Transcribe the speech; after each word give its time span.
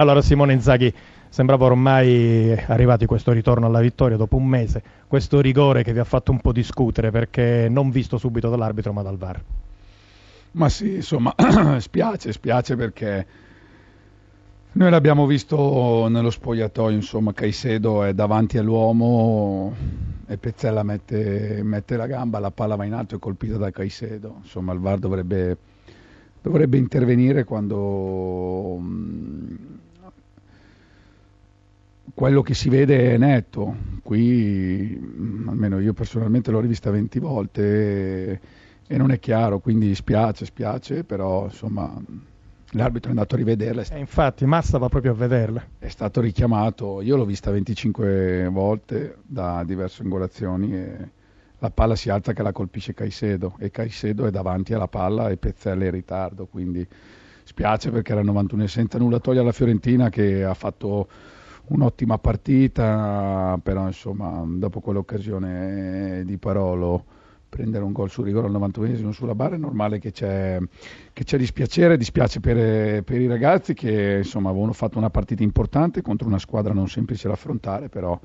Allora 0.00 0.22
Simone 0.22 0.54
Inzaghi 0.54 0.90
sembrava 1.28 1.66
ormai 1.66 2.52
arrivati 2.68 3.04
questo 3.04 3.32
ritorno 3.32 3.66
alla 3.66 3.80
vittoria 3.80 4.16
dopo 4.16 4.36
un 4.36 4.46
mese, 4.46 4.82
questo 5.06 5.42
rigore 5.42 5.82
che 5.82 5.92
vi 5.92 5.98
ha 5.98 6.04
fatto 6.04 6.32
un 6.32 6.40
po' 6.40 6.52
discutere 6.52 7.10
perché 7.10 7.68
non 7.68 7.90
visto 7.90 8.16
subito 8.16 8.48
dall'arbitro 8.48 8.94
ma 8.94 9.02
dal 9.02 9.18
VAR. 9.18 9.42
Ma 10.52 10.70
sì, 10.70 10.94
insomma, 10.94 11.34
spiace, 11.80 12.32
spiace 12.32 12.76
perché 12.76 13.26
noi 14.72 14.88
l'abbiamo 14.88 15.26
visto 15.26 16.08
nello 16.08 16.30
spogliatoio, 16.30 16.96
insomma, 16.96 17.34
Caicedo 17.34 18.02
è 18.02 18.14
davanti 18.14 18.56
all'uomo 18.56 19.74
e 20.26 20.38
Pezzella 20.38 20.82
mette, 20.82 21.60
mette, 21.62 21.98
la 21.98 22.06
gamba, 22.06 22.38
la 22.38 22.50
palla 22.50 22.74
va 22.74 22.86
in 22.86 22.94
alto 22.94 23.16
e 23.16 23.18
colpita 23.18 23.58
da 23.58 23.70
Caicedo. 23.70 24.36
Insomma, 24.44 24.72
il 24.72 24.78
VAR 24.78 24.98
dovrebbe, 24.98 25.58
dovrebbe 26.40 26.78
intervenire 26.78 27.44
quando 27.44 28.78
quello 32.14 32.42
che 32.42 32.54
si 32.54 32.68
vede 32.68 33.12
è 33.14 33.16
netto, 33.18 33.74
qui 34.02 34.98
mm, 35.00 35.48
almeno 35.48 35.78
io 35.80 35.92
personalmente 35.92 36.50
l'ho 36.50 36.60
rivista 36.60 36.90
20 36.90 37.18
volte 37.18 38.40
e, 38.86 38.96
non 38.96 39.10
è 39.10 39.18
chiaro, 39.18 39.60
quindi 39.60 39.94
spiace, 39.94 40.44
spiace, 40.44 41.04
però 41.04 41.44
insomma 41.44 41.94
l'arbitro 42.72 43.08
è 43.08 43.14
andato 43.14 43.34
a 43.34 43.38
rivederla. 43.38 43.84
E 43.90 43.98
infatti 43.98 44.44
Massa 44.46 44.78
va 44.78 44.88
proprio 44.88 45.12
a 45.12 45.14
vederla. 45.14 45.64
È 45.78 45.88
stato 45.88 46.20
richiamato, 46.20 47.00
io 47.00 47.16
l'ho 47.16 47.24
vista 47.24 47.50
25 47.50 48.48
volte 48.50 49.18
da 49.26 49.62
diverse 49.64 50.02
angolazioni 50.02 50.74
e 50.74 51.08
la 51.58 51.70
palla 51.70 51.94
si 51.94 52.08
alza 52.08 52.32
che 52.32 52.42
la 52.42 52.52
colpisce 52.52 52.94
Caicedo 52.94 53.56
e 53.58 53.70
Caicedo 53.70 54.26
è 54.26 54.30
davanti 54.30 54.72
alla 54.72 54.88
palla 54.88 55.28
e 55.28 55.36
Pezzella 55.36 55.82
è 55.82 55.86
in 55.86 55.92
ritardo, 55.92 56.46
quindi 56.46 56.86
spiace 57.44 57.90
perché 57.90 58.12
era 58.12 58.20
il 58.20 58.26
91 58.26 58.66
senza 58.66 58.98
nulla 58.98 59.18
toglie 59.18 59.40
alla 59.40 59.52
Fiorentina 59.52 60.08
che 60.08 60.42
ha 60.42 60.54
fatto 60.54 61.08
un'ottima 61.70 62.18
partita, 62.18 63.58
però 63.62 63.86
insomma 63.86 64.44
dopo 64.46 64.80
quell'occasione 64.80 66.22
di 66.24 66.36
Parolo 66.36 67.04
prendere 67.48 67.82
un 67.82 67.92
gol 67.92 68.08
sul 68.08 68.24
rigore 68.24 68.46
al 68.46 68.52
91esimo 68.52 69.10
sulla 69.10 69.34
barra 69.34 69.56
è 69.56 69.58
normale 69.58 69.98
che 69.98 70.12
c'è, 70.12 70.58
che 71.12 71.24
c'è 71.24 71.36
dispiacere, 71.36 71.96
dispiace 71.96 72.38
per, 72.38 73.02
per, 73.02 73.20
i 73.20 73.26
ragazzi 73.26 73.74
che 73.74 74.18
insomma 74.18 74.50
avevano 74.50 74.72
fatto 74.72 74.98
una 74.98 75.10
partita 75.10 75.42
importante 75.42 76.00
contro 76.00 76.28
una 76.28 76.38
squadra 76.38 76.72
non 76.72 76.88
semplice 76.88 77.26
da 77.26 77.34
affrontare, 77.34 77.88
però 77.88 78.18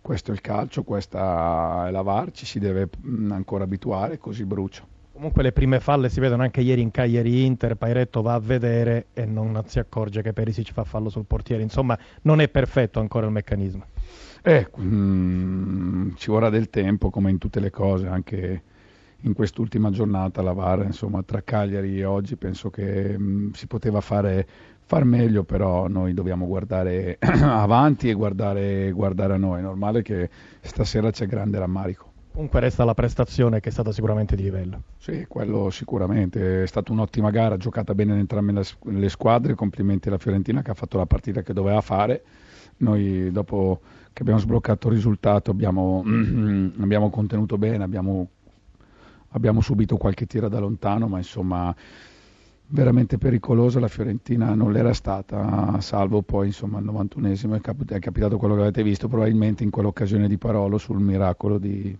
questo 0.00 0.32
è 0.32 0.34
il 0.34 0.40
calcio, 0.40 0.82
questa 0.82 1.86
è 1.86 1.90
la 1.92 2.02
VAR, 2.02 2.32
ci 2.32 2.44
si 2.44 2.58
deve 2.58 2.88
ancora 3.30 3.64
abituare, 3.64 4.18
così 4.18 4.44
brucia. 4.44 4.84
Comunque 5.12 5.42
le 5.42 5.52
prime 5.52 5.78
falle 5.78 6.08
si 6.08 6.20
vedono 6.20 6.42
anche 6.42 6.62
ieri 6.62 6.80
in 6.80 6.90
Cagliari 6.90 7.44
Inter, 7.44 7.76
Pairetto 7.76 8.22
va 8.22 8.32
a 8.32 8.40
vedere 8.40 9.08
e 9.12 9.26
non 9.26 9.62
si 9.66 9.78
accorge 9.78 10.22
che 10.22 10.32
Perisic 10.32 10.72
fa 10.72 10.84
fallo 10.84 11.10
sul 11.10 11.26
portiere, 11.26 11.62
insomma 11.62 11.96
non 12.22 12.40
è 12.40 12.48
perfetto 12.48 12.98
ancora 12.98 13.26
il 13.26 13.32
meccanismo. 13.32 13.84
Eh, 14.42 14.68
mm, 14.80 16.14
ci 16.16 16.30
vorrà 16.30 16.48
del 16.48 16.70
tempo 16.70 17.10
come 17.10 17.30
in 17.30 17.36
tutte 17.36 17.60
le 17.60 17.70
cose, 17.70 18.06
anche 18.08 18.62
in 19.20 19.34
quest'ultima 19.34 19.90
giornata 19.90 20.40
la 20.40 20.54
VAR, 20.54 20.84
insomma 20.84 21.22
tra 21.22 21.42
Cagliari 21.42 22.00
e 22.00 22.04
oggi 22.04 22.36
penso 22.36 22.70
che 22.70 23.14
mm, 23.16 23.50
si 23.52 23.66
poteva 23.66 24.00
fare 24.00 24.46
far 24.80 25.04
meglio, 25.04 25.44
però 25.44 25.88
noi 25.88 26.14
dobbiamo 26.14 26.46
guardare 26.46 27.18
avanti 27.20 28.08
e 28.08 28.14
guardare, 28.14 28.90
guardare 28.92 29.34
a 29.34 29.38
noi, 29.38 29.58
è 29.58 29.62
normale 29.62 30.00
che 30.00 30.30
stasera 30.60 31.10
c'è 31.10 31.26
grande 31.26 31.58
rammarico. 31.58 32.11
Comunque 32.32 32.60
resta 32.60 32.84
la 32.84 32.94
prestazione 32.94 33.60
che 33.60 33.68
è 33.68 33.72
stata 33.72 33.92
sicuramente 33.92 34.36
di 34.36 34.42
livello. 34.42 34.84
Sì, 34.96 35.26
quello 35.28 35.68
sicuramente. 35.68 36.62
È 36.62 36.66
stata 36.66 36.90
un'ottima 36.90 37.30
gara, 37.30 37.58
giocata 37.58 37.94
bene 37.94 38.14
in 38.14 38.20
entrambe 38.20 38.62
le 38.84 39.08
squadre. 39.10 39.54
Complimenti 39.54 40.08
alla 40.08 40.16
Fiorentina 40.16 40.62
che 40.62 40.70
ha 40.70 40.74
fatto 40.74 40.96
la 40.96 41.04
partita 41.04 41.42
che 41.42 41.52
doveva 41.52 41.82
fare. 41.82 42.24
Noi 42.78 43.30
dopo 43.30 43.80
che 44.14 44.22
abbiamo 44.22 44.40
sbloccato 44.40 44.88
il 44.88 44.94
risultato 44.94 45.50
abbiamo, 45.50 46.02
abbiamo 46.80 47.10
contenuto 47.10 47.58
bene, 47.58 47.84
abbiamo, 47.84 48.28
abbiamo 49.32 49.60
subito 49.60 49.98
qualche 49.98 50.24
tiro 50.24 50.48
da 50.48 50.58
lontano, 50.58 51.08
ma 51.08 51.18
insomma 51.18 51.74
veramente 52.72 53.18
pericolosa 53.18 53.80
la 53.80 53.88
Fiorentina 53.88 54.54
non 54.54 54.72
l'era 54.72 54.94
stata, 54.94 55.78
salvo 55.80 56.22
poi 56.22 56.46
insomma 56.46 56.78
al 56.78 56.84
91esimo 56.84 57.54
è, 57.54 57.60
cap- 57.60 57.90
è 57.90 57.98
capitato 57.98 58.38
quello 58.38 58.54
che 58.54 58.62
avete 58.62 58.82
visto, 58.82 59.08
probabilmente 59.08 59.62
in 59.62 59.70
quell'occasione 59.70 60.26
di 60.26 60.38
Parolo 60.38 60.78
sul 60.78 60.98
miracolo 60.98 61.58
di, 61.58 61.96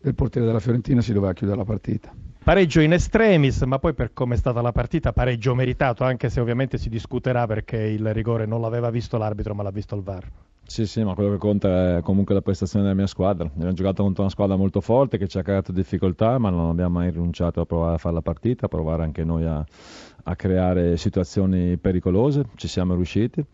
del 0.00 0.14
portiere 0.14 0.46
della 0.46 0.60
Fiorentina 0.60 1.00
si 1.00 1.12
doveva 1.12 1.32
chiudere 1.32 1.58
la 1.58 1.64
partita. 1.64 2.14
Pareggio 2.44 2.80
in 2.80 2.92
extremis, 2.92 3.62
ma 3.62 3.78
poi 3.78 3.94
per 3.94 4.12
come 4.12 4.34
è 4.34 4.38
stata 4.38 4.60
la 4.60 4.72
partita, 4.72 5.12
pareggio 5.12 5.54
meritato, 5.54 6.04
anche 6.04 6.28
se 6.28 6.40
ovviamente 6.40 6.78
si 6.78 6.88
discuterà 6.88 7.46
perché 7.46 7.76
il 7.76 8.12
rigore 8.12 8.46
non 8.46 8.60
l'aveva 8.60 8.90
visto 8.90 9.16
l'arbitro, 9.18 9.54
ma 9.54 9.62
l'ha 9.64 9.70
visto 9.70 9.96
il 9.96 10.02
VAR. 10.02 10.28
Sì, 10.64 10.86
sì, 10.86 11.02
ma 11.04 11.12
quello 11.14 11.32
che 11.32 11.36
conta 11.38 11.98
è 11.98 12.00
comunque 12.02 12.34
la 12.34 12.40
prestazione 12.40 12.84
della 12.84 12.96
mia 12.96 13.06
squadra. 13.06 13.46
Abbiamo 13.46 13.72
giocato 13.74 14.02
contro 14.02 14.22
una 14.22 14.30
squadra 14.30 14.56
molto 14.56 14.80
forte 14.80 15.18
che 15.18 15.28
ci 15.28 15.36
ha 15.36 15.42
creato 15.42 15.70
difficoltà, 15.70 16.38
ma 16.38 16.48
non 16.48 16.70
abbiamo 16.70 16.98
mai 16.98 17.10
rinunciato 17.10 17.60
a 17.60 17.66
provare 17.66 17.94
a 17.96 17.98
fare 17.98 18.14
la 18.14 18.22
partita, 18.22 18.66
a 18.66 18.68
provare 18.68 19.02
anche 19.02 19.22
noi 19.22 19.44
a, 19.44 19.62
a 20.22 20.36
creare 20.36 20.96
situazioni 20.96 21.76
pericolose. 21.76 22.44
Ci 22.54 22.68
siamo 22.68 22.94
riusciti. 22.94 23.44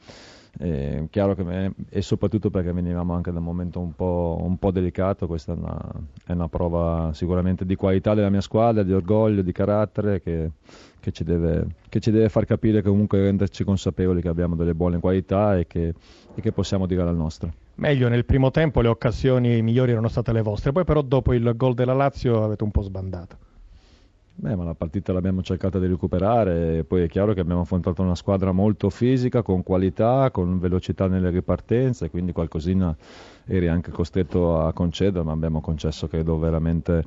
È 0.56 1.04
chiaro 1.10 1.34
che 1.34 1.44
me, 1.44 1.74
e 1.88 2.02
soprattutto 2.02 2.50
perché 2.50 2.72
venivamo 2.72 3.14
anche 3.14 3.30
da 3.30 3.38
un 3.38 3.44
momento 3.44 3.80
un 3.80 3.94
po', 3.94 4.38
un 4.40 4.58
po 4.58 4.70
delicato, 4.70 5.26
questa 5.26 5.52
è 5.52 5.56
una, 5.56 5.78
è 6.24 6.32
una, 6.32 6.48
prova 6.48 7.10
sicuramente 7.12 7.64
di 7.64 7.74
qualità 7.76 8.14
della 8.14 8.30
mia 8.30 8.40
squadra, 8.40 8.82
di 8.82 8.92
orgoglio, 8.92 9.42
di 9.42 9.52
carattere 9.52 10.20
che, 10.20 10.50
che, 10.98 11.12
ci 11.12 11.24
deve, 11.24 11.66
che, 11.88 12.00
ci 12.00 12.10
deve, 12.10 12.28
far 12.28 12.44
capire 12.44 12.82
comunque 12.82 13.20
renderci 13.20 13.64
consapevoli 13.64 14.20
che 14.20 14.28
abbiamo 14.28 14.56
delle 14.56 14.74
buone 14.74 14.98
qualità 14.98 15.58
e 15.58 15.66
che, 15.66 15.94
e 16.34 16.40
che 16.40 16.52
possiamo 16.52 16.86
dire 16.86 17.04
la 17.04 17.12
nostra. 17.12 17.52
Meglio, 17.76 18.08
nel 18.08 18.24
primo 18.24 18.50
tempo 18.50 18.80
le 18.80 18.88
occasioni 18.88 19.62
migliori 19.62 19.92
erano 19.92 20.08
state 20.08 20.32
le 20.32 20.42
vostre, 20.42 20.72
poi 20.72 20.84
però 20.84 21.02
dopo 21.02 21.32
il 21.32 21.52
gol 21.54 21.74
della 21.74 21.94
Lazio 21.94 22.42
avete 22.42 22.64
un 22.64 22.72
po' 22.72 22.82
sbandato. 22.82 23.46
Beh, 24.40 24.54
ma 24.54 24.62
la 24.62 24.74
partita 24.74 25.12
l'abbiamo 25.12 25.42
cercata 25.42 25.80
di 25.80 25.88
recuperare, 25.88 26.84
poi 26.84 27.02
è 27.02 27.08
chiaro 27.08 27.32
che 27.32 27.40
abbiamo 27.40 27.62
affrontato 27.62 28.02
una 28.02 28.14
squadra 28.14 28.52
molto 28.52 28.88
fisica, 28.88 29.42
con 29.42 29.64
qualità, 29.64 30.30
con 30.30 30.60
velocità 30.60 31.08
nelle 31.08 31.30
ripartenze, 31.30 32.08
quindi 32.08 32.30
qualcosina 32.30 32.96
eri 33.46 33.66
anche 33.66 33.90
costretto 33.90 34.60
a 34.60 34.72
concedere, 34.72 35.24
ma 35.24 35.32
abbiamo 35.32 35.60
concesso 35.60 36.06
credo 36.06 36.38
veramente 36.38 37.04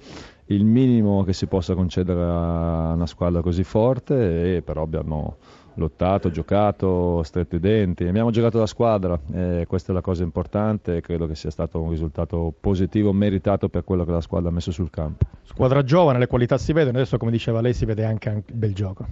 il 0.47 0.66
minimo 0.66 1.24
che 1.24 1.31
si 1.31 1.46
possa 1.46 1.74
concedere 1.74 2.22
a 2.22 2.91
una 2.96 3.08
squadra 3.08 3.41
così 3.41 3.64
forte, 3.64 4.58
e 4.58 4.62
però 4.62 4.81
abbiamo 4.81 5.38
lottato, 5.76 6.30
giocato, 6.30 7.24
stretto 7.24 7.56
i 7.56 7.59
denti, 7.59 8.06
abbiamo 8.06 8.32
giocato 8.32 8.58
da 8.59 8.66
squadra 8.66 9.20
e 9.34 9.66
questa 9.68 9.92
è 9.92 9.96
la 9.96 10.02
cosa 10.02 10.24
importante 10.24 10.98
e 10.98 11.02
credo 11.02 11.28
che 11.28 11.36
sia 11.36 11.50
stato 11.50 11.80
un 11.82 11.90
risultato 11.90 12.54
positivo, 12.59 13.14
meritato 13.14 13.70
per 13.70 13.84
quello 13.84 14.04
che 14.06 14.12
la 14.12 14.22
squadra 14.22 14.50
ha 14.50 14.52
messo 14.52 14.72
sul 14.72 14.90
campo. 14.90 15.26
Squadra 15.44 15.84
giovane, 15.84 16.20
le 16.20 16.28
qualità 16.28 16.58
si 16.58 16.74
vedono, 16.74 16.98
adesso 16.98 17.18
come 17.18 17.32
diceva 17.32 17.62
lei 17.62 17.74
si 17.74 17.86
vede 17.86 18.06
anche, 18.06 18.44
il 18.48 18.56
bel 18.56 18.74
gioco. 18.74 19.06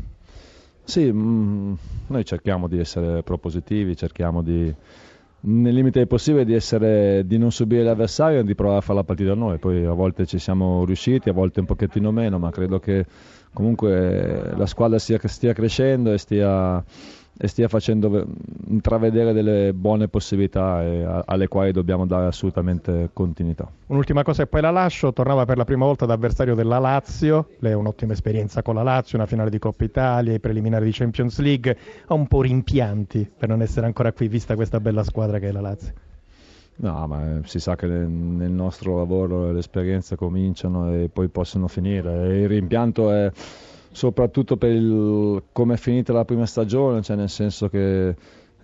Sì, 0.83 1.11
mh, 1.11 1.19
mm, 1.19 1.73
noi 2.07 2.25
cerchiamo 2.25 2.67
di 2.67 2.79
essere 2.79 3.21
propositivi, 3.23 3.95
cerchiamo 3.95 4.41
di, 4.41 4.73
nel 5.41 5.73
limite 5.73 6.05
possibile 6.05 6.43
di, 6.43 6.53
essere, 6.53 7.25
di 7.25 7.37
non 7.37 7.51
subire 7.51 7.83
l'avversario 7.83 8.39
e 8.39 8.43
di 8.43 8.55
provare 8.55 8.79
a 8.79 8.81
fare 8.81 8.97
la 8.97 9.03
partita 9.05 9.33
noi, 9.33 9.57
poi 9.57 9.85
a 9.85 9.93
volte 9.93 10.25
ci 10.25 10.37
siamo 10.37 10.83
riusciti, 10.83 11.29
a 11.29 11.33
volte 11.33 11.61
un 11.61 11.65
pochettino 11.65 12.11
meno, 12.11 12.39
ma 12.39 12.51
credo 12.51 12.79
che 12.79 13.05
comunque 13.53 14.53
la 14.55 14.65
squadra 14.65 14.99
stia, 14.99 15.19
stia 15.23 15.53
crescendo 15.53 16.11
e 16.11 16.17
stia, 16.17 16.83
e 17.41 17.47
stia, 17.47 17.69
facendo 17.69 18.25
intravedere 18.67 19.31
delle 19.31 19.71
buone 19.73 20.09
possibilità 20.09 20.79
a, 20.79 21.23
alle 21.25 21.47
quali 21.47 21.71
dobbiamo 21.71 22.05
dare 22.05 22.25
assolutamente 22.25 23.11
continuità. 23.13 23.71
Un'ultima 23.87 24.23
cosa 24.23 24.43
e 24.43 24.47
poi 24.47 24.59
la 24.59 24.71
lascio, 24.71 25.13
tornava 25.13 25.45
per 25.45 25.55
la 25.55 25.63
prima 25.63 25.85
volta 25.85 26.03
ad 26.03 26.11
avversario 26.11 26.53
della 26.53 26.79
Lazio, 26.79 27.51
lei 27.59 27.71
ha 27.71 27.77
un'ottima 27.77 28.11
esperienza 28.11 28.61
con 28.61 28.75
la 28.75 28.83
Lazio, 28.83 29.17
una 29.17 29.25
finale 29.25 29.49
di 29.49 29.57
Coppa 29.57 29.85
Italia, 29.85 30.33
i 30.33 30.39
preliminari 30.41 30.83
di 30.83 30.91
Champions 30.91 31.39
League, 31.39 31.77
ha 32.07 32.13
un 32.13 32.27
po' 32.27 32.41
rimpianti 32.41 33.31
per 33.37 33.47
non 33.47 33.61
essere 33.61 33.85
ancora 33.85 34.11
qui 34.11 34.27
vista 34.27 34.55
questa 34.55 34.81
bella 34.81 35.03
squadra 35.03 35.39
che 35.39 35.47
è 35.47 35.51
la 35.53 35.61
Lazio. 35.61 35.93
No, 36.81 37.07
ma 37.07 37.41
si 37.43 37.59
sa 37.59 37.75
che 37.75 37.87
nel 37.87 38.51
nostro 38.51 38.97
lavoro 38.97 39.51
le 39.51 39.59
esperienze 39.59 40.15
cominciano 40.15 40.93
e 40.93 41.09
poi 41.11 41.27
possono 41.27 41.67
finire. 41.67 42.37
Il 42.37 42.47
rimpianto 42.47 43.11
è 43.11 43.29
soprattutto 43.91 44.57
per 44.57 44.71
il, 44.71 45.43
come 45.51 45.73
è 45.75 45.77
finita 45.77 46.13
la 46.13 46.25
prima 46.25 46.45
stagione, 46.45 47.01
cioè 47.01 47.15
nel 47.15 47.29
senso 47.29 47.69
che 47.69 48.15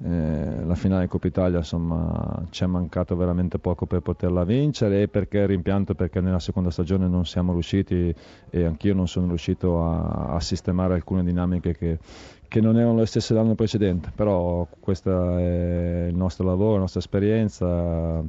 eh, 0.04 0.66
la 0.66 0.76
finale 0.76 1.08
Coppa 1.08 1.28
Italia 1.28 1.60
insomma 1.60 2.44
ci 2.50 2.64
è 2.64 2.68
mancato 2.68 3.16
veramente 3.16 3.60
poco 3.60 3.86
per 3.86 4.02
poterla 4.02 4.44
vincere 4.44 5.04
e 5.04 5.08
perché 5.08 5.46
rimpianto 5.46 5.96
perché 5.96 6.20
nella 6.20 6.40
seconda 6.40 6.70
stagione 6.70 7.08
non 7.08 7.26
siamo 7.26 7.54
riusciti 7.54 8.14
e 8.50 8.66
anch'io 8.66 8.94
non 8.94 9.08
sono 9.08 9.28
riuscito 9.28 9.82
a, 9.82 10.34
a 10.34 10.40
sistemare 10.42 10.96
alcune 10.96 11.24
dinamiche 11.24 11.78
che, 11.78 12.00
che 12.48 12.62
non 12.62 12.78
erano 12.78 13.00
le 13.00 13.06
stesse 13.06 13.34
dell'anno 13.34 13.56
precedente, 13.56 14.12
però 14.14 14.68
questo 14.80 15.38
è 15.38 16.08
il 16.10 16.16
nostro 16.16 16.46
lavoro, 16.46 16.74
la 16.74 16.80
nostra 16.80 17.00
esperienza. 17.00 18.24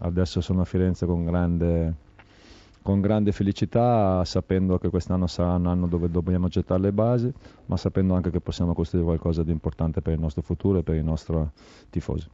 Adesso 0.00 0.40
sono 0.40 0.60
a 0.60 0.64
Firenze 0.64 1.06
con 1.06 1.24
grande, 1.24 1.94
con 2.88 3.02
grande 3.02 3.32
felicità, 3.32 4.24
sapendo 4.24 4.78
che 4.78 4.88
quest'anno 4.88 5.26
sarà 5.26 5.56
un 5.56 5.66
anno 5.66 5.86
dove 5.88 6.08
dobbiamo 6.08 6.48
gettare 6.48 6.80
le 6.80 6.92
basi, 6.92 7.30
ma 7.66 7.76
sapendo 7.76 8.14
anche 8.14 8.30
che 8.30 8.40
possiamo 8.40 8.72
costruire 8.72 9.06
qualcosa 9.06 9.42
di 9.42 9.50
importante 9.50 10.00
per 10.00 10.14
il 10.14 10.20
nostro 10.20 10.40
futuro 10.40 10.78
e 10.78 10.82
per 10.82 10.94
i 10.94 11.02
nostri 11.02 11.36
tifosi. 11.90 12.30